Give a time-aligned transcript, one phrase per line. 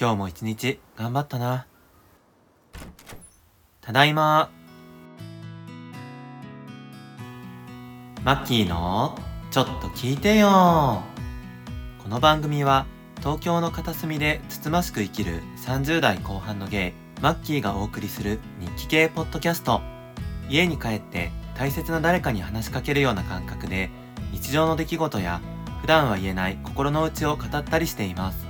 [0.00, 1.66] 今日も一日頑張ったな。
[3.82, 4.50] ただいま。
[8.24, 9.14] マッキーの
[9.50, 11.02] ちょっと聞いてよ。
[12.02, 12.86] この番組は
[13.18, 19.82] 東京の片隅でつつましく生きる30代後半のゲイ、マッキーがお送りする日記系ポッドキャスト。
[20.48, 23.90] 家に帰って大切な誰かに話しかけるような感覚で
[24.32, 25.42] 日常の出来事や
[25.82, 28.49] 普段は言えない心の内を語ったりしています。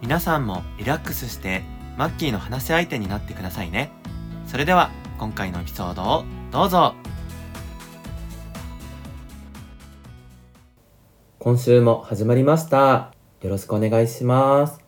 [0.00, 1.64] 皆さんもリラックスして
[1.96, 3.90] マッキーの話し相手になってくださいね。
[4.46, 6.94] それでは今回のエピソードをどうぞ
[11.40, 13.12] 今週も始まりました。
[13.42, 14.80] よろしくお願いします。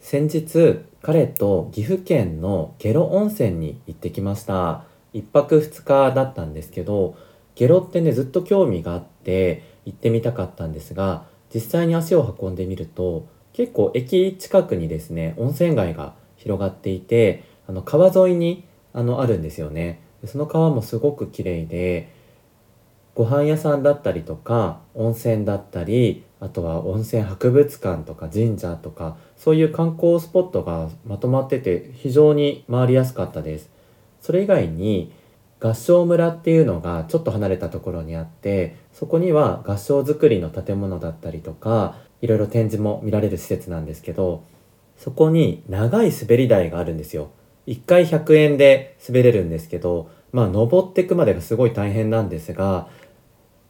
[0.00, 4.84] 先日、彼と岐阜県の下呂温泉に行ってきました。
[5.12, 7.16] 一泊二日だったんですけど、
[7.54, 20.00] 下呂ってね、ずっと興味があって行ってみたかったんですが、実際に足を運んでみると、結構駅近くにですね、温泉街が広がっていて、あの川沿いにあのあるんですよね。
[20.26, 22.12] その川もすごく綺麗で、
[23.14, 33.68] ご飯屋さんだったりとか温泉だったりあとは温泉博物館とか神社とかそういう観光スポットがまとまってて非常に回りやすかったです
[34.20, 35.12] それ以外に
[35.60, 44.44] 合掌村っていうのがちょっと離れたところにあってそこには合掌造りの建物だったりとかいろいろ展示も見られる施設なんですけど
[44.96, 47.30] そこに長い滑り台があるんですよ。
[47.66, 52.88] 1回100円で滑れるんですけどまあ登っていくまでがすごい大変なんですが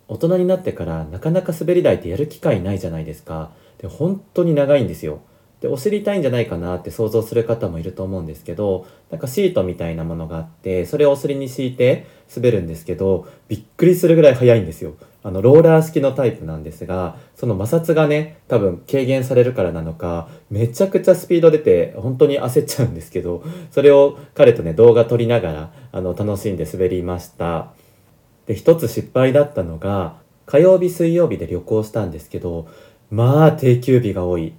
[0.08, 3.52] 大人になってからなかなか滑り台ってやる機会ないじゃないですか。
[3.78, 5.20] で本当に長いんですよ。
[5.60, 14.94] でお尻痛いんじゃないかなって想像する方もいると思うんですけどなんかシートみたいなものがあってそれをお尻に敷いて滑るんですけどびっくりするぐらい速いんですよ。
[15.22, 27.72] あのローラー式のタイプなんですがその摩擦がね多分軽減されるからなのかめちゃくちゃスピード出て本当に焦っちゃうんですけどそれを彼とね動画撮りながらあの楽しんで滑りました。
[28.46, 30.16] で一つ失敗だったのが
[30.46, 32.66] 火曜日水曜日で旅行したんですけど
[33.10, 34.54] まあ定休日が多い。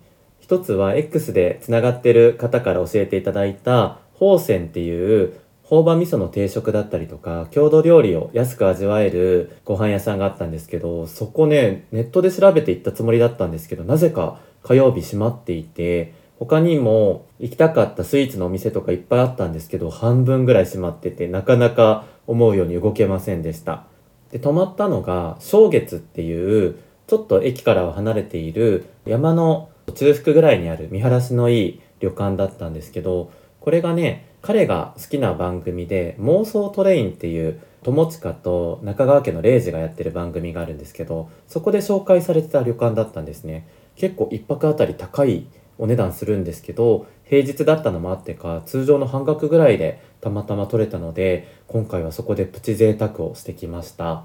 [0.51, 23.85] 一つは X でつながってる方から教えていただいた宝泉っていう朴葉味噌の定食だったりとか郷土料理を安く味わえるご飯屋さんがあったんですけどそこねネットで調べて行ったつもりだったんですけどなぜか火曜日閉まっていて他にも行きたかったスイーツのお店とかいっぱいあったんですけど半分ぐらい閉まっててなかなか思うように動けませんでした。
[24.33, 26.75] で泊まったのが正月っていう
[27.07, 43.67] ちょっと駅からは離れている山の中腹ぐらいにある見晴らしのいい旅館だったんですけどこれがね彼が好きな番組で妄想トレインっていう友近と中川家の礼二がやってる番組があるんですけどそこで紹介されてた旅館だったんですね。
[43.95, 45.47] 結構一泊あたり高い
[45.77, 54.23] お値段するんですけど平日だったのもあってか通常の半額ぐらいでたまたま取れたので今回はそこでプチ贅沢をしてきました。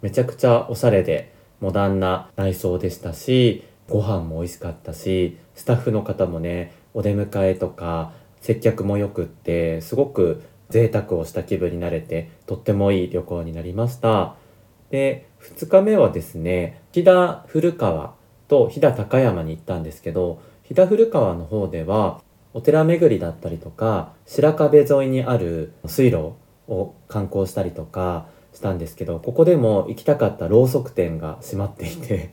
[0.00, 14.34] めちゃくちゃおしゃれでモダンな内装でしたしご飯も美味しかったしスタッフの方もねお出迎えとか接客もよくってすごく贅沢をした気分になれてとってもいい旅行になりました。
[14.88, 18.14] で2日目はですね飛騨古川
[18.48, 22.22] と飛騨高山に行ったんですけど飛騨古川の方では
[22.54, 26.34] お寺巡りだったりとか白壁沿いにある水路
[26.66, 32.32] を観光したりとかしたんですけどここでも行きたかったろうそく店が閉まっていて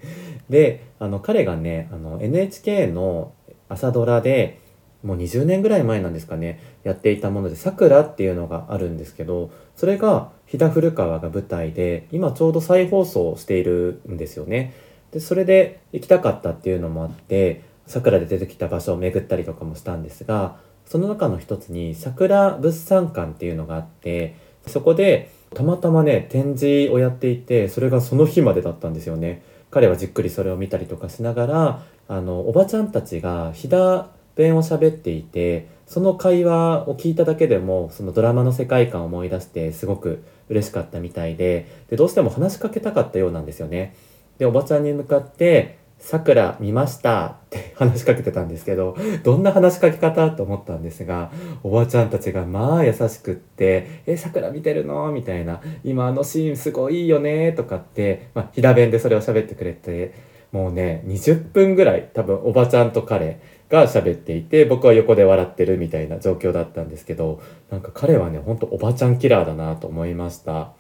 [0.50, 3.34] であの彼がねあの NHK の
[3.68, 4.60] 朝ドラで
[5.04, 14.74] もう20年ぐらい前なんですかねやっていたもので「さくら」っていうのがあるんですけどそれが飛騨古川が舞台で今ちょうど再放送しているんですよね。
[15.12, 24.36] でそれで行きたかったっていうのもあって桜で出てきた場所を巡ったりとかもしたんですがその中の一つに桜物産館っていうのがあって
[24.68, 29.42] そこでたまたまね展示をやっていてそれがその日までだったんですよね
[29.72, 43.96] 彼はじっくりそれを見たりとかしながらあのおばちゃんたちが飛騨弁を喋っていてその会話を聞いただけでもそのドラマの世界観を思い出してすごく嬉しかったみたいででどうしても話しかけたかったようなんですよね。
[44.38, 51.32] でおばちゃんに向かってさくら見ましたって話しかけてたんですけど、どんな話しかけ方と思ったんですが、
[51.62, 55.12] おばちゃんたちがまあ優しくって、え、さくら見てるの？
[55.12, 57.52] みたいな、今あのシーンすごいいいよね？
[57.52, 60.14] とかって、まあ、平弁でそれを喋ってくれて、
[60.52, 70.74] もうね、20分ぐらい多分おばちゃんと彼が喋っていて、僕は横で笑ってるみたいな状況だったんですけど、なんか彼はね、ほんとおばちゃんキラーだなと思いました。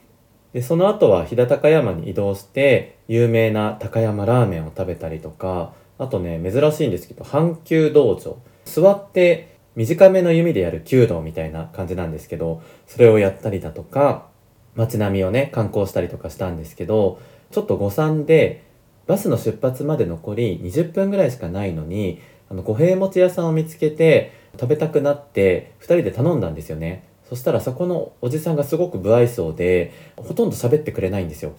[0.53, 8.37] でその後は飛騨高山に移動して有名な高山ラーメンを食べたりとかあとね珍しいんですけど阪急道場。
[8.65, 14.27] 座って短めの弓でやる弓道みたいな感じなんですけどそれをやったりだとか
[14.75, 17.19] 街並みをね観光したりとかしたんですけど
[17.51, 18.63] ちょっと誤算で
[19.07, 27.08] バスの出発まで残り20分ぐらいしかないのにあの五平餅屋さんを見つけて食べたくなって2人で頼んだんですよね。
[27.29, 31.53] そしたらそこのおじさんがすごく不愛想でほとんど喋ってくれないんですよ。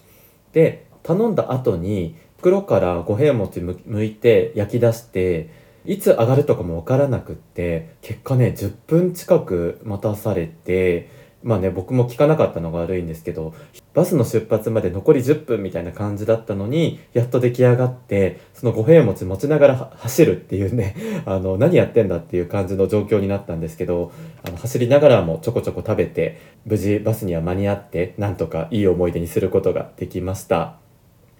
[0.51, 5.49] で頼んだ後に袋から五平餅むいて焼き出して
[5.85, 11.09] いつ上がるとかもわからなくって結果ね10分近く待たされて
[11.43, 13.53] まあね僕も聞かなかったのが悪いんですけど
[13.93, 20.95] バスの出発まで残り10分みたいな感じだったのにやっと出来上がってその五平餅持ちながら走るっていうね
[21.25, 24.11] あの何やってんだっていう感じの状況になったんですけど
[24.47, 30.77] あの走りながらもちょこちょこ食べて無事バスには間に合ってなんとかいい思い出にすることができました。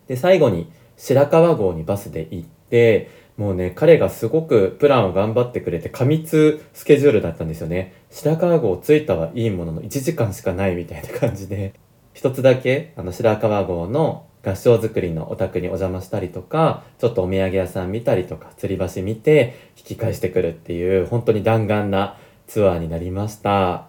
[0.07, 3.09] で最後に白川郷にバスで行って
[3.41, 7.91] もうね、彼がすごくプランを頑張ってくれて過密スケジュールだったんですよね。
[8.11, 11.73] 白川郷着いたはいいものの1時間しかないみたいな感じで、
[12.13, 23.87] 一つだけあの白川郷の合掌造りのお宅にお邪魔したりとか、ちょっとお土産屋さん見たりとか、吊り橋見て引き返してくるっていう本当に弾丸なツアーになりました。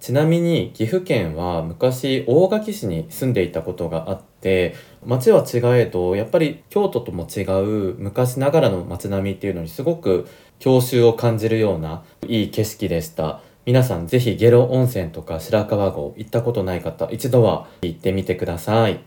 [0.00, 10.28] ちなみに岐阜県は昔大垣市に住んでいたことがあって町は違えどやっぱり京都とも違う昔ながらの街並みっていうのにすごく
[10.58, 13.40] 郷愁を感じるようないい景色でした。
[13.64, 19.00] 皆さんぜひ下呂温泉とか白川郷行ったことない方一度は行ってみてください。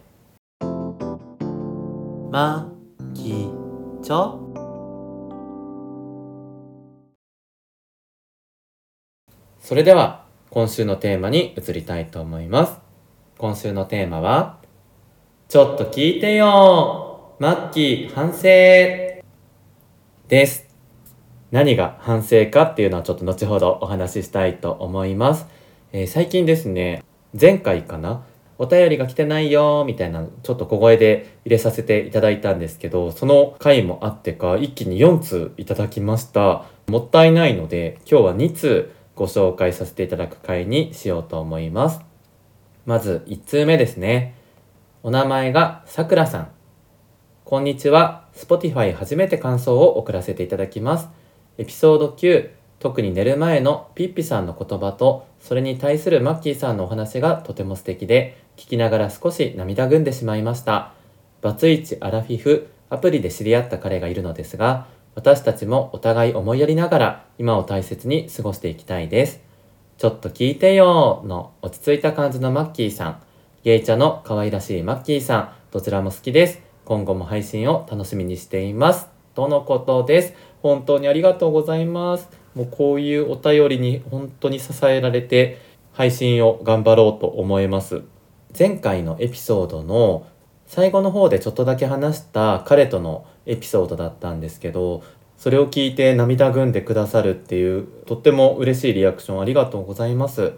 [2.31, 2.71] ま
[3.13, 3.49] き
[4.01, 4.45] ちょ
[9.59, 12.77] それでは今週のテーマに移りたいと思います。
[13.37, 14.59] 今週のテーマは、
[15.47, 18.41] ちょっと聞いてよマッキー反省
[20.27, 20.65] です。
[21.51, 25.45] 何が反省かっていうのはちょっと後ほどお話ししたいと思います。
[25.91, 27.03] えー、最近ですね、
[27.39, 28.23] 前回かな？
[28.57, 36.65] お便りが来てないよみたいなちょっと小声で入れさせていただいたんですけど、その回もあってか一気に4通いただきました。
[36.87, 42.01] もったいないので今日は2通ご紹介させていただく回にしようと思います。
[42.87, 44.43] まず1通目ですね。
[45.05, 46.47] お名前がさくらさん。
[47.43, 48.25] こんにちは。
[48.33, 51.09] Spotify 初めて感想を送らせていただきます。
[51.59, 52.49] エピソード9、
[52.79, 60.93] 特に寝る前のピッピさんの言葉と、それに対するマッキーさんのお話がとても素敵で、聞きながら少し涙ぐんでしまいました。
[61.43, 69.39] バツイチアラフィフ、アプリで知り合った彼がいるのですが、私たちもお互い思いやりながら今を大切に過ごしていきたいです。
[69.99, 73.21] ちょっと聞いてよの落ち着いた感じのマッキーさん、
[73.65, 76.61] ゲイチャの可愛らしいマッキーさん、どちらも好きです。
[76.85, 79.07] 今後も配信を楽しみにしています。
[79.33, 80.35] とのことです。
[80.61, 82.29] 本当にありがとうございます。
[82.53, 85.57] もうこういうお便りに本当に支えられて
[85.93, 88.03] 配信を頑張ろうと思います。
[88.55, 90.27] 前回のエピソードの
[90.67, 95.01] 最後の方でちょっとだけ話した彼とのエピソードだったんですけど
[95.37, 100.53] それを聞いて涙ぐんでくださるっていうとっても嬉しいリアクションありがとうございます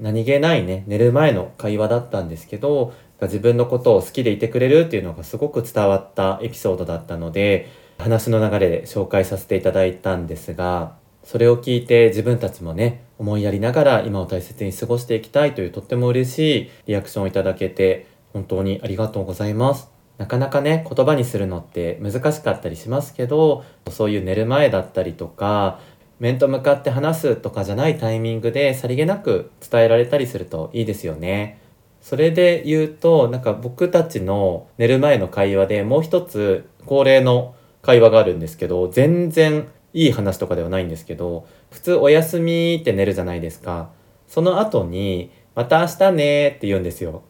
[0.00, 7.68] 何気ないね寝る前の会話だったんですけど自分のことを好きでいてくれるっていうのがすごく伝わったエピソードだったので
[7.98, 19.90] 話の流れで紹介させていただいたんですがそれを聞いて自分たちもね思いやりながら今を大切に過ごしていきたいというとっても嬉しいリアクションをいただけて本当にありがとうございます。
[20.16, 25.80] なかなかね言葉にするのって難しかったりしますけどそういう寝る前だったりとか
[26.20, 31.58] 面と向かって話すとかじゃないタイミングでさりげなく伝えられたりするといいですよね。
[32.02, 43.90] それで言うとなんか僕たちの寝る前の会話でもう一つ恒例の会話があるんですけど全然いい話とかではないんですけど普通「おやすみ」って寝るじゃないですか。
[44.28, 47.22] その後に「また明日ね」って言うんですよ。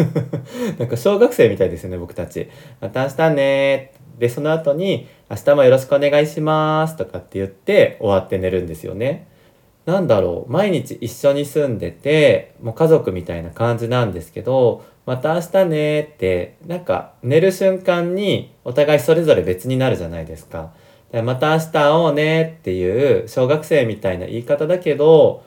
[0.78, 2.48] なんか小学生みたいですよね、僕たち。
[2.80, 9.26] また明日ねで、その後に、明日もよろしくお願いしますとかって言って終わって寝るんですよね。
[9.86, 20.72] なんだろう、毎日一緒に住んでて、もう家族みたいな感じなんですけど、また明日ねって、なんか寝る瞬間にお互いそれぞれ別になるじゃないですか。
[21.24, 25.42] また明日会おうねっていう小学生みたいな言い方だけど、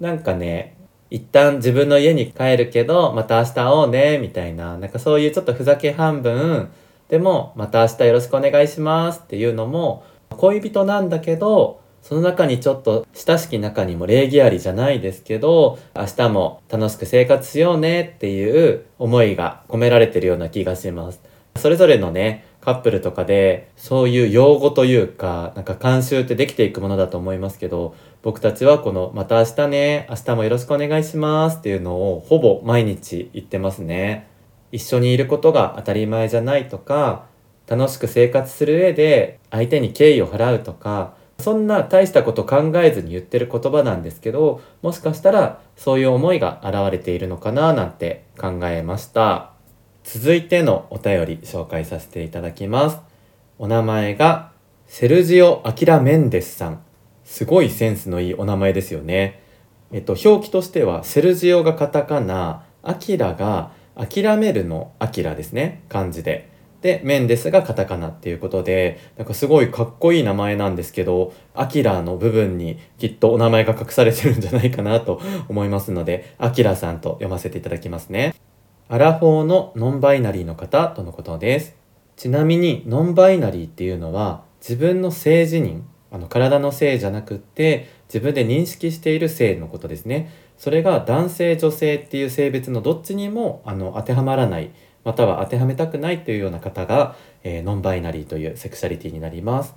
[0.00, 0.76] なんかね、
[1.10, 6.70] 一旦自分の家に帰るけど、また明日会おうね、みたいな、なんかそういうちょっとふざけ半分、
[7.12, 21.20] でも、また明日よろしくお願いしますっていうのも、恋人なんだけど、その中にちょっと親しき中にも礼儀ありじゃないですけど、明日も楽しく生活しようねっていう思いが込められてるような気がします。
[21.56, 34.28] それぞれのね、カップルとかでそういう用語というかなんか慣習ってできていくものだと思いますけど僕たちはこの「また明日ね明日もよろしくお願いします」っていうのをほぼ毎日言ってますね
[34.72, 37.26] 一緒にいることが当たり前じゃないとか
[37.68, 49.52] 楽しく生活する上で相手に敬意を払うとかそんな大したこと考えずに言ってる言葉なんですけどもしかしたらそういう思いが現れているのかななんて考えました。
[50.04, 52.98] 続いてのお便り紹介させていただきます。
[53.58, 54.50] お名前が
[54.86, 56.82] セルジオ・アキラ・メンデスさん。
[57.24, 59.42] すごいセンスのいいお名前ですよね。
[59.92, 78.34] えっと表記としてはセルジオがカタカナアキラが諦めるのアキラですね漢字でで、メンデスがカタカナっていうことで、なんかすごいかっこいい名前なんですけど、アキラの部分にきっとお名前が隠されてるんじゃないかなと思いますので、アキラさんと読ませていただきますね。
[78.88, 81.76] アラフォーのノンバイナリーの方とのことです。
[82.16, 90.30] ちなみに、ノンバイナリーっていうのは、自分の性自認、あの体の性じゃなくって、自分で認識している性のことですね。
[90.62, 94.70] それが男性女性っていう性別のどっちにもあの当てはまらない
[95.02, 99.74] または当てはめたくないというような方が、えー、ノンバイナリーというセクシャリティになります。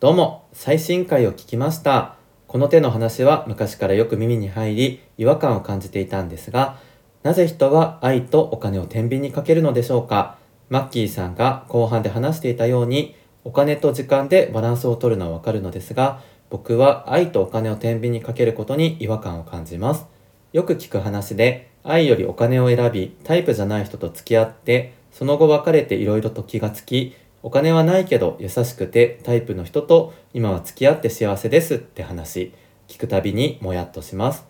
[0.00, 2.16] どうも最新回を聞きました。
[2.46, 6.76] この手の話は昔からよく耳に入り違和感を感じていたんですが
[7.22, 10.36] なぜ人は愛とお金を天秤にかけるのでしょうか？
[10.68, 16.20] マッキーさんが後半で話していたようにお金と時間でバランスを取るのはわかるのですが
[16.52, 20.04] 僕は愛とお金を天秤にかけることに違和感を感じます。
[20.52, 32.52] よく聞く話で愛よりお金を選びタイプじゃない人と付き合ってその後別れていろいろと気がつきお金はないけど優しくてタイプの人と今は付き合って幸せですって話。
[32.86, 34.44] 聞くたびにもやっとします。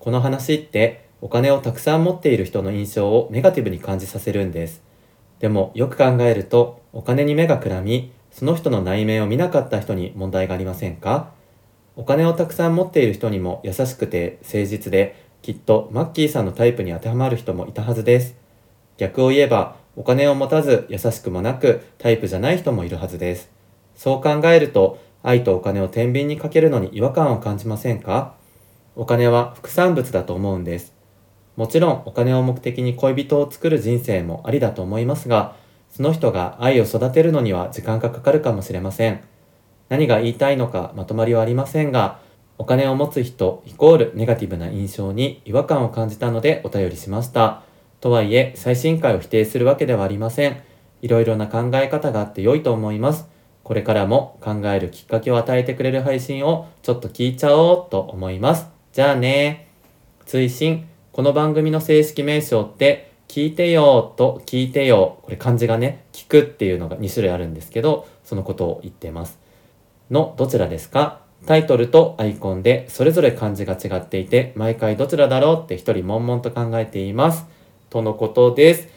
[0.00, 4.82] この話ってお金をたくさん持っている人の印象をネガティブに感じさせるんです。
[5.38, 11.37] でもよく考えるとお金に目がくらみその人の内面を見なかった人に問題がありませんか？
[11.98, 18.36] お金をたくさん持っている人にも優しくて誠実できっとマッキーさんのタイプに当てはまる人もいたはずです。
[18.98, 23.50] 逆を言えば、お金を持たず優しくもなくタイプじゃない人もいるはずです。
[23.96, 28.36] そう考えると、愛とお金を天秤にかけるのに違和感を感じませんか？
[28.94, 30.94] お金は副産物だと思うんです。
[31.56, 35.56] もちろんお金を目的に恋人を作る人生もありだと思いますが、
[35.90, 39.20] その人が愛を育てるのには時間がかかるかもしれません。
[39.88, 42.20] 何が言いたいのかまとまりはありませんが、
[42.58, 47.62] お金を持つ人イコールネガティブな印象に違和感を感じたのでお便りしました。
[48.00, 50.62] とはいえ、最新回を否定するわけではありません。
[51.02, 53.28] いろいろな考え方があって良いと思います。
[53.62, 58.66] これからも考えるきっかけを与えてくれる配信をちょっと聞いちゃおうと思います。
[58.92, 59.68] じゃあね。
[60.26, 65.18] 追伸、この番組の正式名称って、聞いてよと聞いてよ。
[65.22, 69.38] これ漢字がね、聞くっていうのが2種類あるんですけど、そのことを言ってます。
[70.10, 71.20] のどちらですか？
[71.46, 77.46] タイトルとアイコンでそれぞれ漢字が違っていて、毎回どちらだろうって一人悶々と考えています。
[77.90, 78.88] とのことです。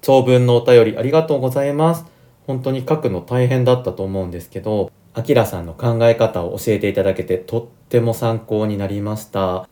[0.00, 2.04] 長文のお便りありがとうございます。
[2.46, 9.68] 本当に書くの大変だったと思うんですけど、あきらさんの考え方を教えていただけてとっても参考になりました。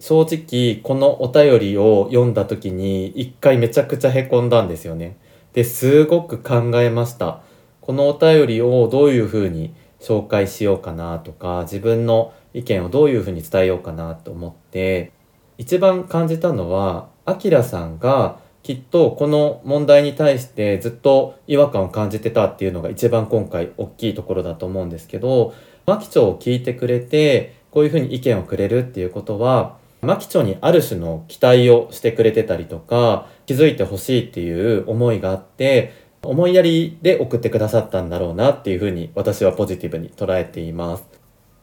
[0.00, 5.16] 正直、このお便りを読んだ時に一回めちゃくちゃへこんだんですよね。
[5.52, 7.40] で、すごく考えました。
[7.80, 15.12] このお便りをどういうふうに紹介しようかなとか自分の意見をどういうふうに伝えようかなと思って
[15.58, 25.54] 一番感じたのはあきらさんがきっとこの問題に対してずっと違和感を感じてたっていうのが一番今回大きいところだと思うんですけど
[25.86, 41.04] マキチョを聞いてくれてこういうふうに意見をくれるっていうことはマキチョにある種の期待をしてくれてたりとか気づいてほしいっていう思いがあって思いやりで送ってくださったんだろうなっていうふうに私はポジティブに捉えています。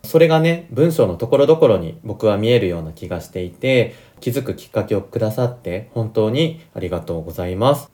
[0.04, 7.92] それがね、文章のところどころに僕は見えるような気がしていて、気づくきっかけをくださって本当にありがとうございます。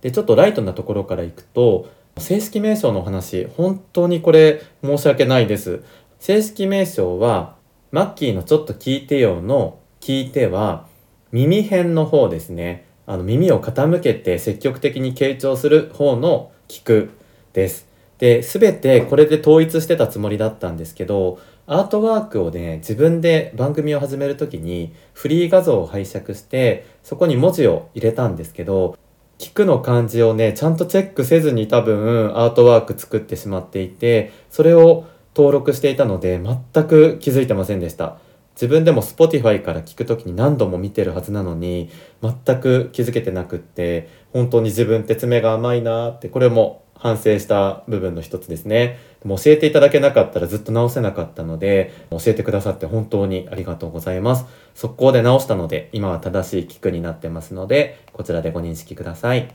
[0.00, 1.88] で、ちょっとライトなところからいくと、
[2.18, 5.82] 正式名称の話、本当にこれ申し訳ないです。
[6.18, 7.56] 正式名称は、
[7.90, 10.86] マッキーのちょっと聞いてよの聞いては、
[11.32, 12.86] 耳辺の方ですね。
[13.10, 17.10] あの耳を傾けて積極的に傾聴する方の聞く
[17.52, 17.88] です。
[18.18, 28.96] で、全てこれで統一してたつもりだったんですけど、アートワークをね、自分で番組を始める時にフリー画像を拝借して、そこに文字を入れたんですけど、
[29.38, 38.18] 聞くの漢字をね、ちゃんとチェックせずに多分アートワーク作ってしまっていて、それを登録していたので全く気づいてませんでした。
[38.60, 41.90] 自分でも Spotify から聞く時に何度も見てるはずなのに
[42.20, 48.98] 全く気づけてなくって本当に自分って爪が甘いなってこれも反省した部分の一つですね。
[49.22, 54.44] でも教えていただけなかったらずっと直せなかったので、教えてくださって本当にありがとうございます。
[54.74, 59.50] 速攻で直したので、今は正しいキックになってますので、こちらでご認識ください。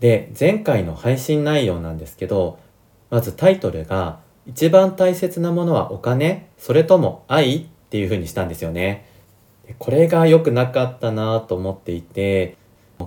[0.00, 2.58] で、前回の配信内容なんですけど、
[3.08, 9.06] まずタイトルが、一番大切なものはお金それとも愛っていう風にしたんですよね。
[9.78, 12.56] これが良くなかったなと思っていて、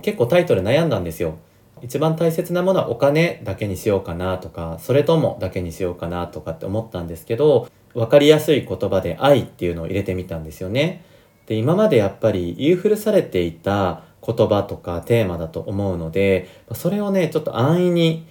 [0.02, 1.36] 結構タイトル悩んだんですよ。
[1.82, 11.04] 一番大切なものはお金だけにしようかなとか、それともだけにしようかなとかって思ったんですけど、分かりやすい言葉で愛っていうのを入れてみたんですよね。
[11.46, 18.26] で、今までやっぱり言い古されていた言葉とかテーマだと思うので、それをね、ちょっと安易に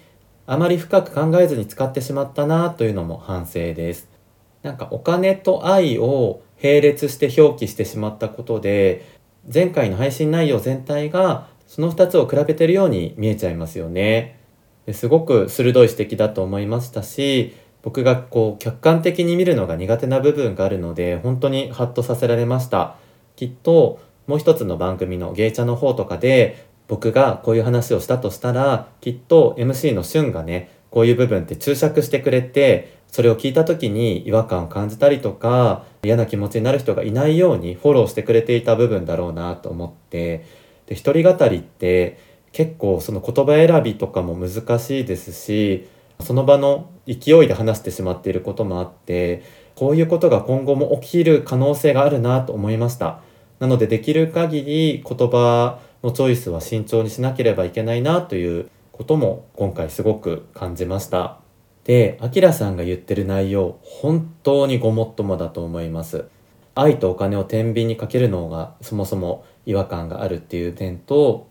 [0.45, 4.07] あまり深く考えずに使ってしまったなというのも反省です。
[4.63, 9.05] なんかお金と愛を並列して表記してしまったことで、
[9.51, 14.39] 前回の配信内容全体がその2つを比べてるように見えちゃいますよね。
[14.91, 22.95] すごく鋭い指摘だと思いましたし、僕がこう客観的に見るのが苦手な部分があるので、本当にハッとさせられました。
[23.35, 40.45] きっともう一つの番組の芸茶の方とかで僕がこういう話をしたとしたら、きっと MC の旬がね、こういう部分って注釈してくれて、それを聞いた時に違和感を感じたりとか、嫌な気持ちになる人がいないようにフォローしてくれていた部分だろうなと思って、
[40.85, 42.19] で、一人語りって
[42.51, 45.87] 結構その言葉選びとかも難しいですし、
[46.19, 49.43] その場の勢いで話してしまっていることもあって、
[49.75, 53.21] こういうことが今後も起きる可能性があるなと思いました。
[53.59, 61.48] なのでできる限り言葉のチョイスは慎重にしなければいけないなということも今回すごく感じました。
[61.89, 66.25] で、アキラさんが言ってる内容、本当にごもっともだと思います。
[66.75, 71.47] 愛とお金を天秤にかけるのがそもそも違和感があるっていう点と、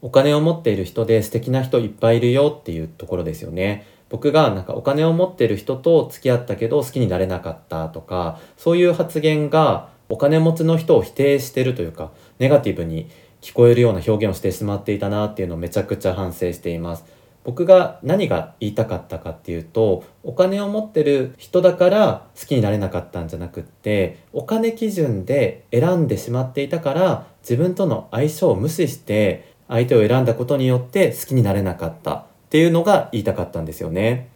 [0.00, 3.84] お金を持っている人で素敵な人いっぱいいるよっていうところですよね。
[4.08, 13.10] 僕がなんかお金を持ってる人と付き合ったけど好きになれなかったとか、そういう発言がお金持ちの人を否定してるというか、ネガティブに
[13.42, 17.04] 聞こえるような表現をしてしまっていたなっていうのをめちゃくちゃ反省しています。
[17.44, 34.28] 僕が何が言いたかったかっていうとお金を持ってる人だから好きになれなかったんじゃなくってお金基準で選んでしまっていたから自分との相性を無視して相手を選んだことによって好きになれなかったっていうのが言いたかったんですよね。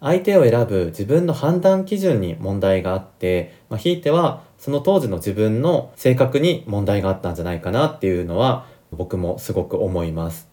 [0.00, 10.47] 相手を選ぶ自分の判断基準に問題があって、まあ、ひいてはその当時の自分の性格に問題があったんじゃないかなっていうのは僕もすごく思います。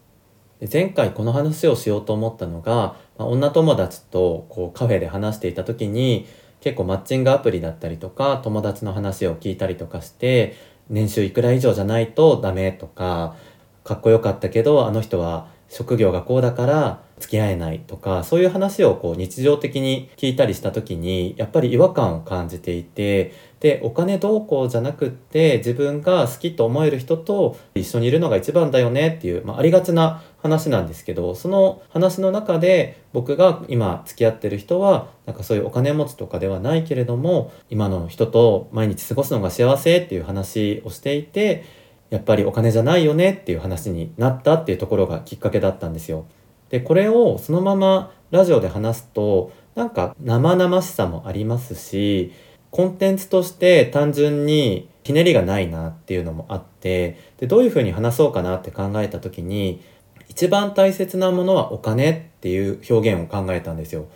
[0.60, 6.26] で前回この話をしようと思ったのが、まあ、女友達とこうカフェで話していた時に
[6.60, 10.54] 結構マッチングアプリだったりとか友達の話を聞いたりとかして
[10.88, 13.36] 年収いくら以上じゃないとダメとか
[13.84, 41.64] かっこよかったけどあの人は職業がこうだから付き合えないとかそういう話をこう日常的に聞いたりした時にやっぱり違和感を感じていてでお金どうこうじゃなくって自分が好きと思える人と一緒にいるのが一番だよねっていう、まあ、ありがちな話なんですけどその話の中で僕が今付き合ってる人はなんかそういうお金持ちとかではないけれども今の人と毎日過ごすのが幸せっていう話をしていて
[42.10, 46.26] やっぱりお金じゃないよねっていう話になったっていうところがきっかけだったんですよ。
[46.70, 52.32] でこれをそのままラジオで話すとなんか生々しさもありますし
[52.70, 59.80] コンテンツとして単純にひねりがないなっていうのもあってでどういうふうに話そうかなって考えた時に
[60.28, 64.06] 一番大切なものはお金っていう表現を考えたんですよ。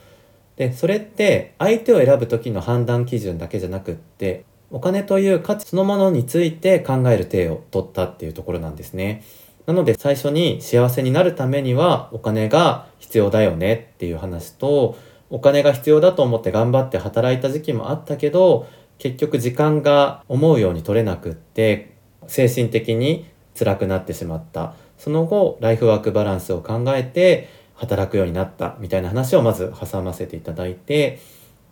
[0.56, 9.22] でそれって相手を選ぶ時の判断基準だけじゃなくってお金という価値そのものについて考える体を取ったっていうところなんですね。
[9.66, 14.96] なので最初に幸せになるためにはお金が必要だよねっていう話と
[15.29, 18.66] お金が必要だと思って頑張って働いた時期もあったけど
[18.99, 21.94] 結局時間が思うように取れなくって
[22.27, 23.27] 精神的に
[23.59, 24.75] 辛くなってしまった。
[24.99, 31.20] その後ライフワークバランスを考えて働くようになったみたいな話をまず挟ませていただいて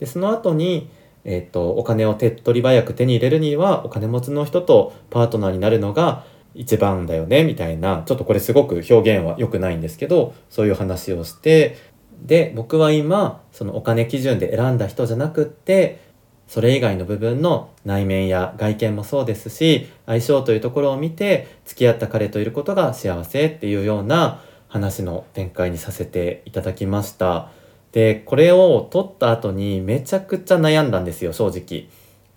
[0.01, 0.89] でその後に
[1.25, 11.77] えっ、と、お金を手っ取り早く手に入れるには、お金持ちの人とパートナーになるのが一番だよね、みたいな、ちょっとこれすごく表現は良くないんですけど、そういう話をして、
[12.23, 16.01] で、僕は今、そのお金基準で選んだ人じゃなくって、
[16.49, 27.51] それ以外の部分の内面や外見もそうですし、相性というところを見て、付き合った彼といることが幸せっていうような話の展開にさせていただきました。
[27.93, 31.89] で、これを撮った後にめちゃくちゃ悩んだんですよ、正直。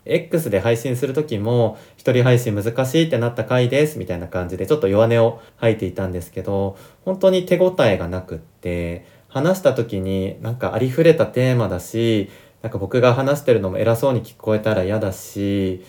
[0.04, 15.84] X で配信する時も、一人配信難しいってなった回です、みたいな感じでちょっと弱音を吐いていたんですけど、本当に手応えがなくって、話した時になんかありふれたテーマだしなんか僕が話してるのも偉そうに聞こえたら嫌だし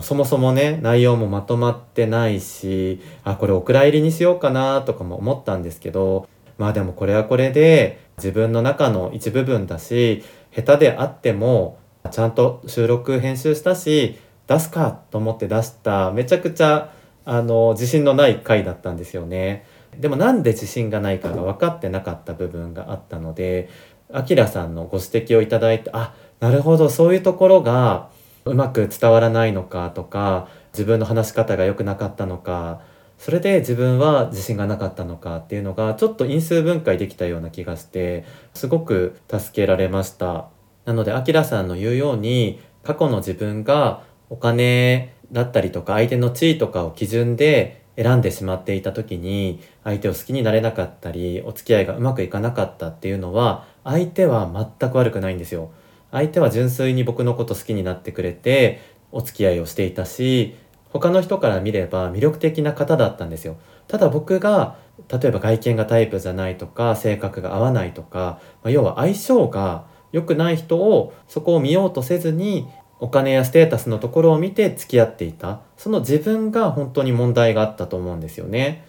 [0.00, 11.78] そもそもね内容もまとまってないしあこれお蔵入りにしようかなとかも思ったんですけどまあでもこれはこれで自分の中の一部分だし下手であっても
[12.10, 16.92] ちゃんと収録編集したし出すかと思って出しためちゃくちゃ
[17.24, 19.66] あの自信のない回だったんですよね。
[19.98, 23.68] でもなんで自信がないかが分かってなかった部分があったので
[24.12, 28.08] あきらさんのご指摘をいただいてあなるほどそういうところが
[28.44, 32.80] うまく伝わらないのかとか自分の話し方が良くなかったのか
[33.18, 40.48] それで自分は自信がなかったのかっていうのがちょっと因数分解できたような気がしてすごく助けられました
[40.88, 55.72] なのであきらさんの言うように過去の自分がお金だったりとか相手の地位とかを基準で選んでしまっていた時に相手を好きになれなかったりお付き合いがうまくいかなかったっていうのは相手は全く悪くないんですよ。
[56.10, 58.80] 相手は純粋に僕のこと好きになってくれて
[59.12, 60.56] お付き合いをしていたし
[60.88, 63.58] 他の人から見れば魅力的な方だったんですよ。
[63.88, 64.76] ただ僕が
[65.12, 72.68] 例えば外見がタイプじゃないとか性格が合わないとか、まあ、要は相性が良くない人をそこを見ようとせずに
[73.00, 75.60] お金やステータスのところを見て付き合っていた。
[75.76, 78.84] その自分が本当に問題があったと思うんですよね。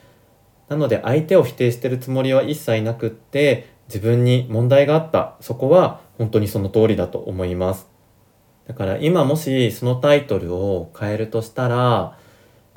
[0.68, 5.36] なので相手を否定してるつもりは一切なくって自分に問題があった。
[5.42, 7.88] そこは本当にその通りだと思います。
[8.68, 12.18] だから今もしそのタイトルを変えるとしたら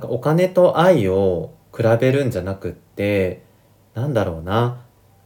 [0.00, 3.42] お金と愛を比べるんじゃなくって
[3.94, 4.80] なんだろうな。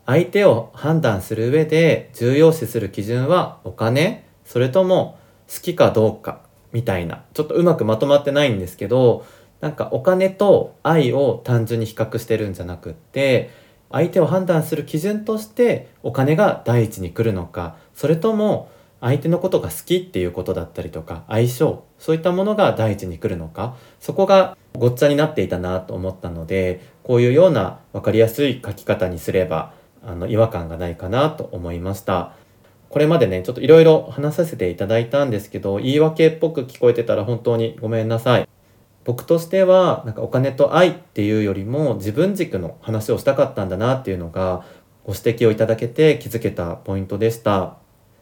[0.06, 5.18] 相手を判断する上で重要視する基準はお金それとも
[5.52, 6.40] 好きかどうか
[6.72, 7.24] みたいな。
[7.34, 9.26] ちょっとうまくまとまってないんですけど
[9.60, 13.50] なんかお金と愛を単純に比較してるんじゃなくって
[13.90, 29.72] 相手を判断する基準としてお金が第一に来るのかそれとも相手のことが好きっていうことだったりとか相性そういったものが第一に来るのかそこがごっちゃになっていたなと思ったのでこういうような分かりやすい書き方にすれば
[30.06, 32.32] あの違和感がないかなと思いました。
[32.88, 38.48] これまでねちょっといろいろ話させていただいたんですけど言い訳っぽく聞こえてたら本当にごめんなさい。
[39.04, 44.64] 僕としてはなんかお金と愛っていうよりも自分軸の話をしたかったんだなっていうのが
[45.04, 47.76] ご指摘をいただけて気づけたポイントでした。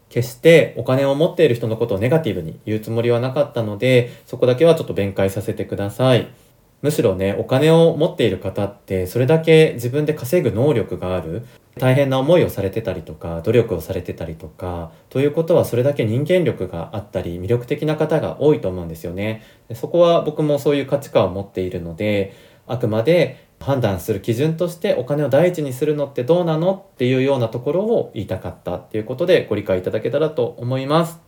[0.09, 6.27] 決してお金を持っている人のことをネガティブに言うつもりはなかったのでそこだけはちょっと弁解させてください。
[6.85, 11.45] むしろねお金を持っている方ってそれだけ自分で稼ぐ能力がある。
[11.77, 19.41] 大変な思いをされてたりとか努力をされてたりとかということはそれだけ人間力があったり魅力的な方が多いと思うんですよね。
[19.73, 22.33] そこは僕もそういう価値観を持っているので
[22.65, 31.24] あくまで判断する基準としてお金を第一にするのってどうなのっていうようなところを言いたかったっていうことでご理解いただけたらと思います。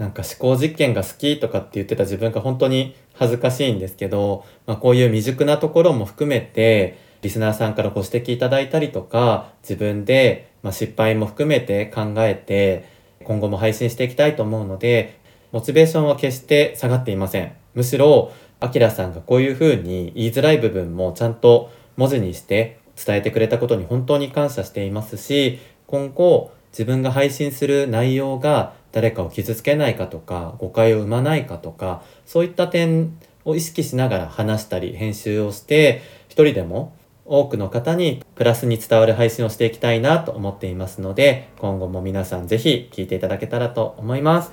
[0.00, 12.88] なんか思考実験が好きとかって言ってた自分が本当に恥ずかしいんですけど、まあ、こういう未熟なところも含めてリスナーさんからご指摘いただいたりとか自分で、ま失敗も含めて考えて
[13.24, 15.20] 今後も配信していきたいと思うので
[15.52, 17.52] モチベーションは決して下がっていません。
[17.74, 44.52] むしろあきらさんがこういうふうに言いづらい部分もちゃんと文字にして伝えてくれたことに本当に感謝していますし今後自分が配信する内容が誰かを傷つけないかとか誤解を生まないかとかそういった点を意識しながら話したり編集をして一人でも多くの方にプラスに伝わる配信をしていきたいなと思っていますので今後も皆さんぜひ聴いていただけたらと思います。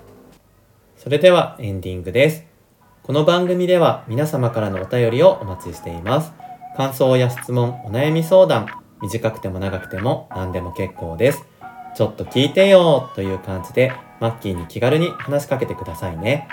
[0.96, 2.46] それではエンディングです。
[3.04, 6.34] この番組では皆様からのお便りをお待ちしています。
[6.76, 8.68] 感想や質問お悩み相談
[9.02, 11.57] 短くても長くても何でも結構です。
[11.98, 16.48] ちょっと聞いてよという感じでマッキーに気軽に話しかけてくださいね。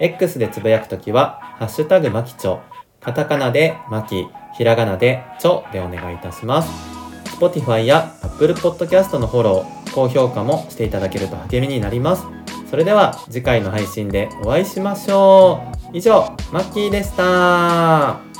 [0.00, 2.60] X でつぶやくときは、ハッシュタグマキチョ、
[3.00, 6.70] カタカナでマキ、ひらがなでチョでお願いいたします。
[7.38, 12.26] Spotify や Apple Podcast のフォロー、高評価もしていただけると励みになります。
[12.68, 15.96] それでは次回の配信でお会いしましょう。
[15.96, 18.31] 以上、マッキーでした。